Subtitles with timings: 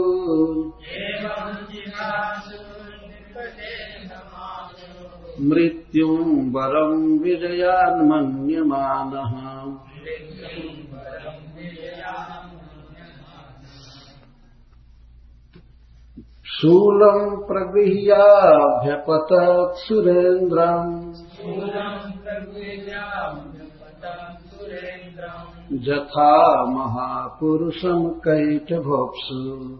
[5.41, 9.50] मृत्युम् वरम् विजयान्मन्यमानः।
[16.61, 21.13] शूलम् प्रगृह्याभ्यपतत् सुरेन्द्रम्
[25.79, 29.79] जथा महापुरुषम् कैटभोप्सु।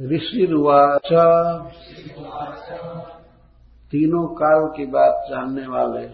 [0.01, 1.09] ऋषिर्वाच।
[3.91, 6.07] तीनों काल की बात जानने वाले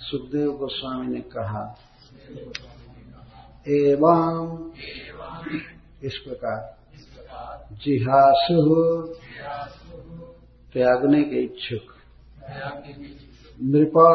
[0.00, 1.62] सुखदेव गोस्वामी ने कहा,
[3.68, 4.70] एवं
[6.02, 6.58] इस प्रकार,
[7.72, 8.58] जिहासु
[10.72, 11.86] त्यागने के इच्छुक,
[13.62, 14.10] नृपा,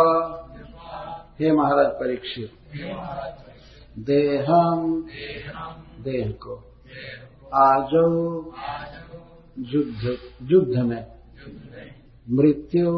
[1.40, 2.52] हे महाराज परीक्षित
[3.98, 5.02] देहम
[6.00, 6.75] देह को।
[7.54, 8.40] आजो
[9.60, 10.18] युद्ध
[10.52, 11.08] युद्ध में
[12.30, 12.90] मृत्यु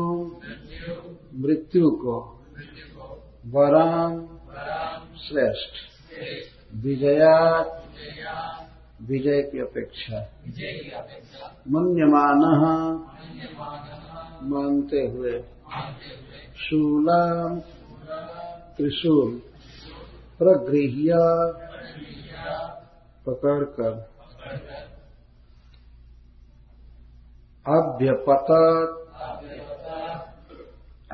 [1.36, 2.46] मृत्यु को
[3.46, 4.28] वराम
[5.18, 5.74] श्रेष्ठ।
[6.76, 7.62] विजया
[9.02, 10.20] विजय की अपेक्षा।
[11.70, 12.40] मन्यमान
[14.44, 15.44] मानते हुए।
[16.58, 17.60] शूलाम
[18.78, 19.42] त्रिशूल
[20.40, 21.14] प्रगृह्य।
[23.30, 23.92] पकड़कर
[27.68, 28.50] अभ्यपत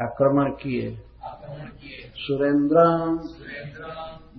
[0.01, 0.99] आक्रमण किए।
[2.15, 2.75] सुरेंद्र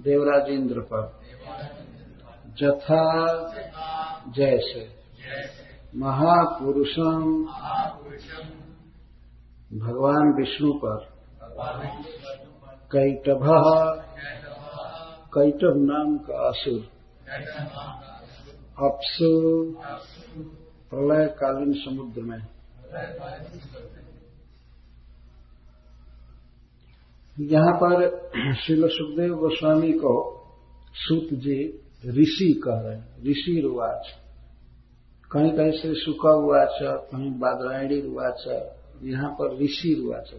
[0.02, 1.20] देवराज इंद्र पर।
[2.48, 3.04] जथा
[4.28, 4.88] जैसे।
[5.96, 7.44] महापुरुषम
[9.78, 10.98] भगवान विष्णु पर।
[12.92, 13.42] कैटभ
[15.34, 16.93] कैटभ नाम का असुर।
[18.78, 19.28] अपसु
[20.90, 22.38] प्रलयकालीन समुद्र में।
[27.40, 27.94] यहाँ पर
[28.54, 30.40] श्रील सुखदेव गोस्वामी को
[30.94, 34.06] सूत जी ऋषि कह रहे हैं, ऋषि रुवाच।
[35.30, 38.44] कहीं कहीं से सुखा हुआ उवाच कहीं बादरायणी रुवाच,
[39.02, 40.34] यहाँ पर ऋषि रुवाच,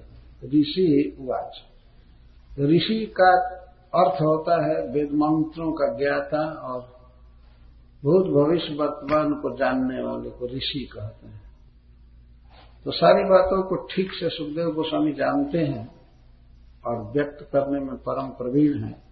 [0.45, 1.62] ऋषि उवाच
[2.59, 3.31] ऋषि का
[3.95, 6.95] अर्थ होता है वेद मंत्रों का ज्ञाता और
[8.03, 11.41] भूत भविष्य वर्तमान को जानने वाले को ऋषि कहते हैं।
[12.85, 15.95] तो सारी बातों को ठीक से सुखदेव गोस्वामी जानते हैं
[16.88, 19.06] और व्यक्त करने में परम प्रवीण है।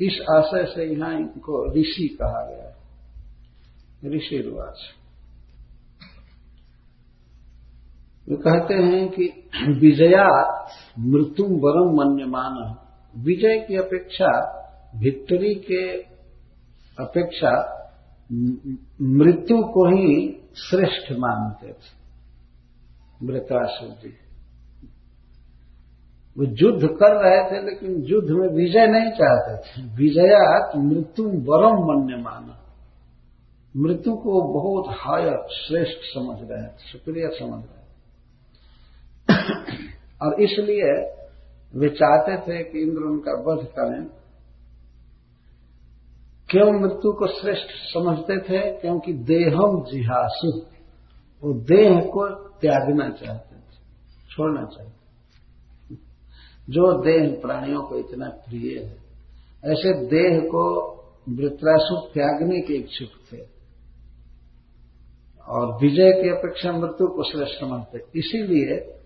[0.00, 2.78] इस आशय से यहाँ इनको ऋषि कहा गया है।
[4.16, 4.78] ऋषि रिवाज।
[8.28, 9.24] वे कहते हैं कि
[9.80, 10.28] विजया
[10.98, 14.30] मृत्यु वरम मन्यमान। विजय की अपेक्षा
[14.96, 16.02] विक्टरी के
[16.98, 17.74] अपेक्षा
[19.02, 21.98] मृत्यु को ही श्रेष्ठ मानते थे।
[23.26, 24.14] मृतासुर जी
[26.36, 31.78] वो युद्ध कर रहे थे, लेकिन युद्ध में विजय नहीं चाहते थे। विजयात मृत्यु वरम
[31.88, 32.54] मन्य माना
[33.76, 37.88] मृत्यु को बहुत हायर, श्रेष्ठ समझ रहे थे, सुप्रिय समझ रहे थे।
[40.22, 40.92] और इसलिए
[41.76, 44.06] वे चाहते थे कि इंद्र उनका वध करें।
[46.50, 48.80] क्यों मृत्यु को श्रेष्ठ समझते थे?
[48.80, 50.60] क्योंकि देहम जिहासु।
[51.44, 53.76] वो देह को त्यागना चाहते थे,
[54.30, 55.98] छोड़ना चाहते थे।
[56.70, 58.92] जो देह प्राणियों को इतना प्रिय है,
[59.64, 60.94] ऐसे देह को
[61.28, 63.58] वृत्रासु त्यागने के इच्छुक थे।
[65.48, 68.97] और विजय की अपेक्षा मृत्यु को श्रेष्ठ मानते। इसीलिए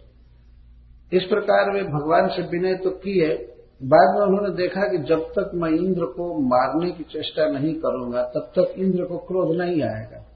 [1.12, 3.48] इस प्रकार वे भगवान से विनय तो किए,
[3.82, 8.22] बाद में उन्होंने देखा कि जब तक मैं इंद्र को मारने की चेष्टा नहीं करूँगा,
[8.22, 10.26] तब तक इंद्र को क्रोध नहीं आएगा।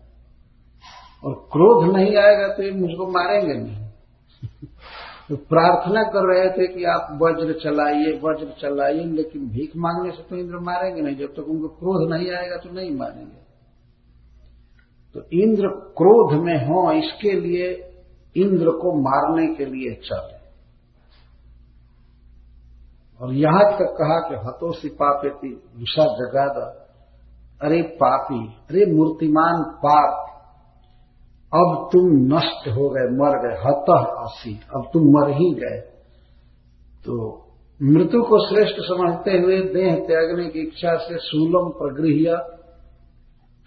[1.24, 3.88] और क्रोध नहीं आएगा तो ये मुझको मारेंगे नहीं।
[5.28, 10.22] तो प्रार्थना कर रहे थे कि आप वज्र चलाइए वज्र चलाइए, लेकिन भीख मांगने से
[10.30, 13.46] तो इंद्र मारेंगे नहीं। जब तक उनको क्रोध नहीं आएगा तो नहीं मारेंगे।
[15.14, 17.92] तो इंद्र क्रोध में हो, इसके लिए
[18.36, 20.35] इंद्र को मारने के लिए चले।
[23.20, 25.48] और यहाँ तक कहा कि हतोषी पापेती
[25.78, 26.56] विषा जगाद।
[27.62, 30.22] अरे पापी, अरे मूर्तिमान पाप,
[31.52, 35.78] अब तुम नष्ट हो गए, मर गए, हत आसी अब तुम मर ही गए।
[37.06, 37.42] तो
[37.82, 42.36] मृत्यु को श्रेष्ठ समझते हुए देह त्यागने की इच्छा से सूलम प्रगृहिया,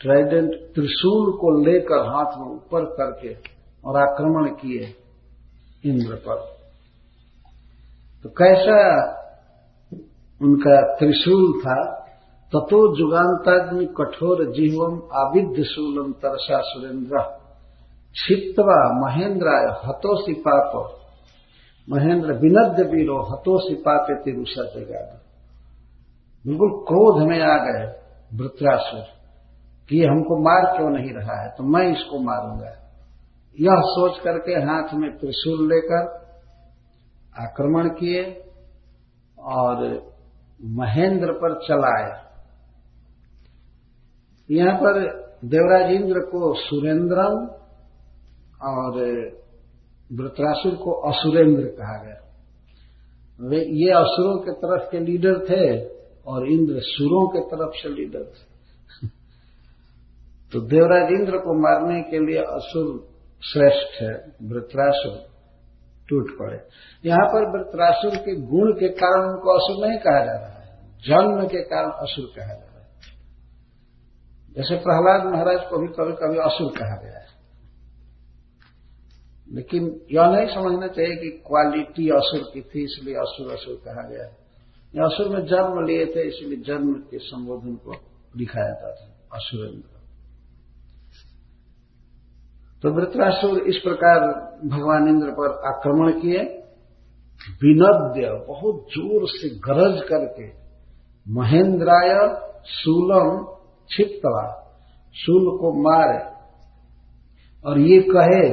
[0.01, 3.33] ट्राइडेंट त्रिशूल को लेकर हाथ में ऊपर करके
[3.83, 4.95] और आक्रमण किए
[5.85, 6.35] इंद्र पर।
[8.23, 8.79] तो कैसा
[10.41, 11.95] उनका त्रिशूल था,
[12.47, 17.21] ततो जुगांताग्नि कठोर जीवम आविद्य शूलम तरसा सुरेंद्र
[18.13, 20.95] क्षिप्तवा महेंद्राय हतोषि पाप।
[21.89, 25.21] महेंद्र विनद्य वीरो हतोषि पापे तिरुषा जगा
[26.47, 27.99] बिल्कुल क्रोध में आ गए
[28.33, 29.03] वृत्रासुर।
[29.89, 31.49] कि हमको मार क्यों नहीं रहा है?
[31.49, 32.67] तो मैं इसको मारूँगा।
[33.61, 36.19] यह सोच करके हाथ में त्रिशूल लेकर
[37.41, 38.51] आक्रमण किए
[39.39, 40.01] और
[40.63, 42.29] महेंद्र पर चलाए
[44.51, 47.47] यहाँ पर देवराज इंद्र को सुरेंद्रम
[48.61, 48.93] और
[50.13, 52.15] वृत्रासुर को असुरेंद्र कहा गया।
[53.41, 55.85] वे ये असुरों के तरफ़ के लीडर थे
[56.27, 58.49] और इंद्र सुरों के तरफ़ से लीडर थे।
[60.51, 63.07] तो देवराज इंद्र को मारने के लिए असुर
[63.43, 65.28] श्रेष्ठ है, वृत्रासुर।
[66.09, 66.57] टूट पड़े।
[67.05, 71.47] यहाँ पर वृत्रासुर के गुण के कारण उनको असुर नहीं कहा जा रहा है। जन्म
[71.47, 72.87] के कारण असुर कहा जा रहा है।
[74.55, 77.27] जैसे प्रहलाद महाराज को भी कभी कभी असुर कहा गया है।
[79.51, 84.23] लेकिन यह नहीं समझना चाहिए कि क्वालिटी असुर की थी, इसलिए असुर असुर कहा गया
[84.23, 84.39] है।
[85.05, 87.95] असुर में जन्म लिए थे, इसलिए जन्म के संबोधन को
[88.37, 89.98] दिखाया जाता था असुरेंद्र
[92.83, 94.19] तो वृत्रासुर इस प्रकार
[94.67, 96.43] भगवान इंद्र पर आक्रमण किए।
[97.61, 100.47] विनद्य, बहुत ज़ोर से गरज करके
[101.25, 102.13] महेंद्राय
[102.69, 103.29] शूलम
[103.89, 104.45] छिपतवा
[105.15, 106.19] शूल को मारे
[107.65, 108.47] और ये कहे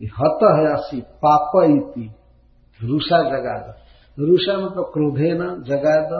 [0.00, 2.10] कि हत है असी पाप इति
[2.80, 3.74] रूसा जगाद
[4.18, 6.12] रूसा मतलब क्रोधे न जगाद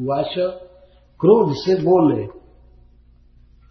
[0.00, 0.34] वाच,
[1.20, 2.26] क्रोध से बोले।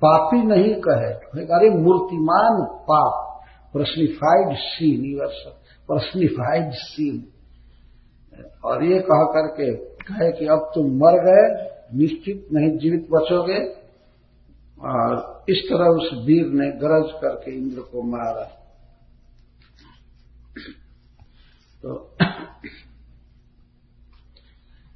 [0.01, 1.11] पापी नहीं कहे।
[1.47, 3.27] अरे मूर्तिमान पाप
[3.73, 5.27] personified sin you're
[5.89, 7.23] personified sin
[8.65, 11.43] और ये कह करके कहे कि अब तुम मर गए,
[11.97, 13.59] निश्चित नहीं जीवित बचोगे।
[14.83, 18.43] और इस तरह उस वीर ने गरज करके इंद्र को मारा।
[21.83, 21.95] तो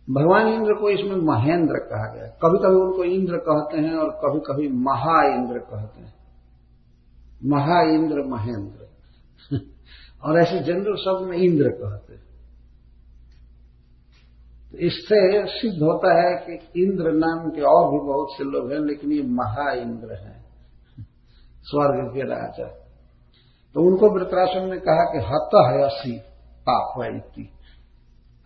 [0.09, 4.39] भगवान इंद्र को इसमें महेंद्र कहा गया। कभी कभी उनको इंद्र कहते हैं और कभी
[4.39, 6.13] कभी महा इंद्र कहते हैं।
[7.45, 8.87] महा इंद्र महेंद्र।
[10.23, 12.23] और ऐसे जनरल शब्द में इंद्र कहते हैं।
[14.71, 18.79] तो इससे सिद्ध होता है कि इंद्र नाम के और भी बहुत से लोग हैं,
[18.79, 20.45] लेकिन ये महा इंद्र हैं।
[21.63, 22.65] स्वर्ग के राजा।
[23.73, 26.19] तो उनको वृतराशन ने कहा कि हत है असी
[26.69, 26.99] पाप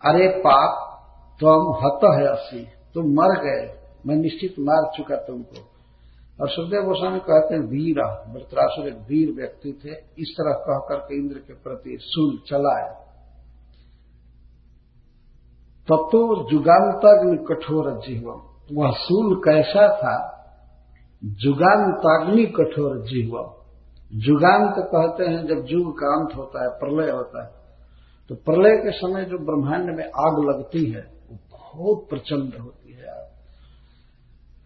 [0.04, 0.89] अरे पाप
[1.40, 5.60] तुम हत है असी। तुम मर गए। मैं निश्चित मार चुका तुमको।
[6.40, 8.00] और सुखदेव गोस्वामी कहते हैं, वीर
[8.34, 13.06] वृतरासुर एक वीर व्यक्ति थे। इस तरह कह करके इंद्र के प्रति सूल चलाया।
[15.80, 18.40] तत्व तो जुगांताग्नि कठोर जीवम
[18.76, 20.36] वह सूल कैसा था?
[21.24, 23.50] जुगांताग्नि कठोर जीवम
[24.18, 27.50] जुगांत कहते हैं, जब जुग का अंत होता है, प्रलय होता है।
[28.28, 31.19] तो प्रलय के समय जो ब्रह्मांड में आग लगती है
[31.76, 33.00] बहुत प्रचंड होती है।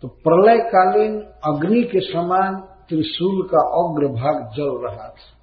[0.02, 2.56] तो प्रलयकालीन अग्नि के समान
[2.88, 5.34] त्रिशूल का अग्र भाग जल रहा था।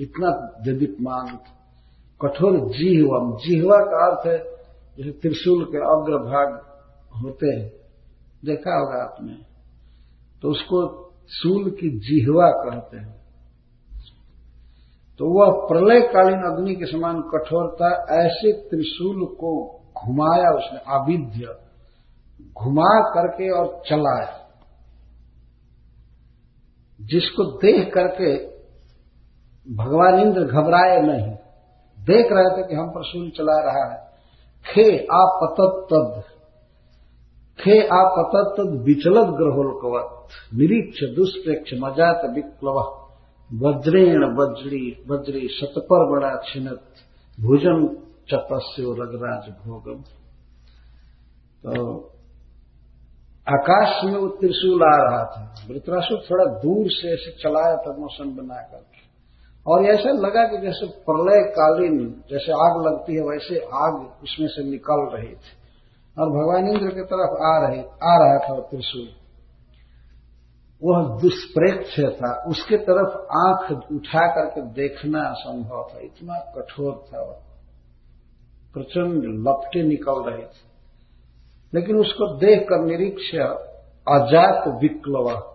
[0.00, 0.30] इतना
[0.66, 1.54] ददीपमान था।
[2.22, 4.38] कठोर जीहवम जीहवा का अर्थ है,
[4.98, 6.60] जैसे त्रिशूल के अग्र भाग
[7.22, 7.72] होते हैं।
[8.44, 9.36] देखा होगा आपने।
[10.42, 13.24] तो उसको शूल की जिहवा कहते हैं।
[15.18, 21.58] तो वह प्रलयकालीन अग्नि के समान कठोरता, ऐसे त्रिशूल को घुमाया उसने आविध्य
[22.52, 24.40] घुमा करके और चलाया।
[27.00, 28.46] जिसको देख करके
[29.74, 31.36] भगवान इंद्र घबराए नहीं।
[32.04, 34.04] देख रहे थे कि हम पर सूर्य चला रहा है।
[34.72, 36.22] खे आपतत तद
[37.60, 43.04] खे आपतत तद विचलत ग्रहोलकवत। निरीक्ष दुष्प्रेक्ष मजात विप्लव।
[43.54, 46.80] वज्रेण वज्री वज्री सतपर बड़ा छिनत।
[47.40, 47.96] भोजन
[48.30, 50.02] चपस्य रगराज भोगम
[51.66, 52.00] तो
[53.48, 58.36] आकाश में वो त्रिशूल आ रहा था। वृतरासुर थोड़ा दूर से ऐसे चलाया था मौसम
[58.36, 58.86] बनाकर
[59.66, 64.70] और ऐसा लगा कि जैसे प्रलय कालीन जैसे आग लगती है, वैसे आग उसमें से
[64.70, 65.52] निकल रही थी।
[66.18, 69.08] और भगवान इंद्र की तरफ़ आ रही, आ रहा था त्रिशूल।
[70.84, 77.53] वह दुष्प्रेक्ष था। उसके तरफ़ आँख उठा करके देखना असंभव था। इतना कठोर था वह
[78.74, 80.74] प्रचंड लपटे निकल रहे थे।
[81.74, 83.34] लेकिन उसको देखकर निरीक्ष
[84.08, 85.50] अजात विक्लवा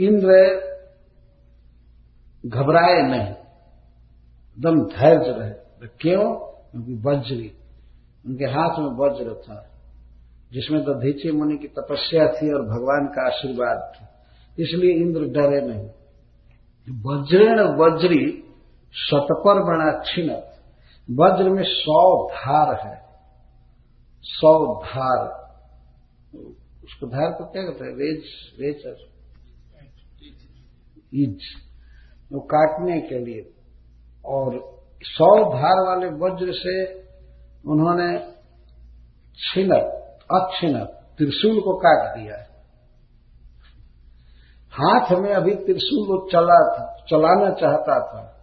[0.00, 0.28] इंद्र
[2.46, 5.50] घबराए नहीं, एकदम धैर्य रहे।
[5.86, 6.34] क्यों?
[6.70, 7.52] क्योंकि वज्री,
[8.26, 9.68] उनके हाथ में वज्र था,
[10.52, 14.26] जिसमें दधीची मुनि की तपस्या थी और भगवान का आशीर्वाद था।
[14.58, 15.90] इसलिए इंद्र डरे नहीं।
[16.88, 18.44] वज्रेण वज्री
[18.92, 20.42] शतपर बना छिन
[21.10, 23.02] वज्र में सौ धार है।
[24.22, 25.48] सौ धार।
[26.84, 27.92] उसको धार को क्या कहते हैं?
[27.92, 28.24] रेज
[28.60, 29.08] रेचर
[31.14, 31.38] ईज।
[32.32, 33.54] वो काटने के लिए।
[34.24, 36.94] और सौ धार वाले वज्र से
[37.70, 38.18] उन्होंने
[39.38, 39.94] छिनक
[40.32, 40.86] अक्षिणक
[41.18, 42.48] त्रिशूल को काट दिया है।
[44.70, 48.37] हाथ में अभी त्रिशूल वो चला था चलाना चाहता था।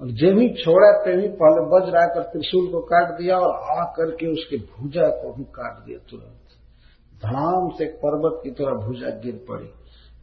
[0.00, 4.56] और ही छोड़ा तभी पहले वज्र आकर त्रिशूल को काट दिया और आ करके उसके
[4.56, 6.40] भुजा को भी काट दिया तुरंत।
[7.24, 9.70] धड़ाम से पर्वत की तरह भुजा गिर पड़ी।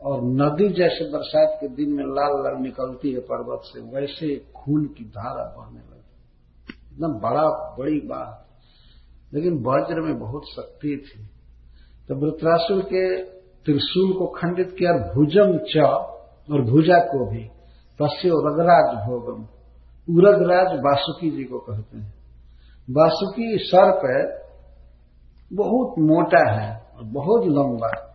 [0.02, 4.86] और नदी जैसे बरसात के दिन में लाल लाल निकलती है पर्वत से, वैसे खून
[4.86, 6.12] की धारा बहने लगी।
[6.94, 8.46] एकदम बड़ा, बड़ी बात।
[9.34, 11.24] लेकिन वज्र में बहुत शक्ति थी।
[12.08, 15.78] तो वृत्रासुर के त्रिशूल को खंडित किया भुजम च
[16.52, 17.44] और भुजा को भी।
[18.02, 19.46] तस्यो रगराज भोगम।
[20.10, 22.14] उरगराज वासुकी जी को कहते हैं।
[22.90, 24.02] वासुकी सर्प
[25.54, 28.11] बहुत मोटा है और बहुत लंबा।